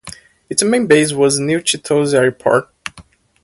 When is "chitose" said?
1.59-2.15